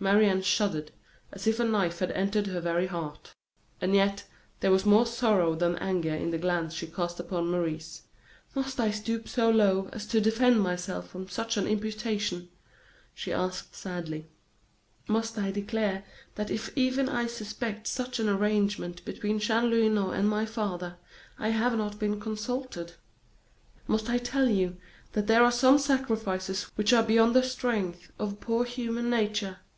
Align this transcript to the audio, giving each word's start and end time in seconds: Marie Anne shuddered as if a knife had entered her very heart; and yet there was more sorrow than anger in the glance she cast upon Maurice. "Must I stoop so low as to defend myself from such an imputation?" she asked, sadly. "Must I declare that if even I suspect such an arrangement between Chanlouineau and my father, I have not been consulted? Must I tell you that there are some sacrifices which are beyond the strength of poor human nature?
Marie 0.00 0.28
Anne 0.28 0.40
shuddered 0.42 0.92
as 1.32 1.44
if 1.48 1.58
a 1.58 1.64
knife 1.64 1.98
had 1.98 2.12
entered 2.12 2.46
her 2.46 2.60
very 2.60 2.86
heart; 2.86 3.34
and 3.80 3.96
yet 3.96 4.22
there 4.60 4.70
was 4.70 4.86
more 4.86 5.04
sorrow 5.04 5.56
than 5.56 5.74
anger 5.78 6.14
in 6.14 6.30
the 6.30 6.38
glance 6.38 6.72
she 6.72 6.86
cast 6.86 7.18
upon 7.18 7.50
Maurice. 7.50 8.02
"Must 8.54 8.78
I 8.78 8.92
stoop 8.92 9.26
so 9.28 9.50
low 9.50 9.88
as 9.92 10.06
to 10.06 10.20
defend 10.20 10.60
myself 10.62 11.08
from 11.08 11.28
such 11.28 11.56
an 11.56 11.66
imputation?" 11.66 12.48
she 13.12 13.32
asked, 13.32 13.74
sadly. 13.74 14.28
"Must 15.08 15.36
I 15.36 15.50
declare 15.50 16.04
that 16.36 16.48
if 16.48 16.70
even 16.78 17.08
I 17.08 17.26
suspect 17.26 17.88
such 17.88 18.20
an 18.20 18.28
arrangement 18.28 19.04
between 19.04 19.40
Chanlouineau 19.40 20.12
and 20.12 20.28
my 20.28 20.46
father, 20.46 20.94
I 21.40 21.48
have 21.48 21.76
not 21.76 21.98
been 21.98 22.20
consulted? 22.20 22.92
Must 23.88 24.08
I 24.08 24.18
tell 24.18 24.48
you 24.48 24.76
that 25.14 25.26
there 25.26 25.42
are 25.42 25.50
some 25.50 25.76
sacrifices 25.76 26.70
which 26.76 26.92
are 26.92 27.02
beyond 27.02 27.34
the 27.34 27.42
strength 27.42 28.12
of 28.16 28.38
poor 28.38 28.64
human 28.64 29.10
nature? 29.10 29.56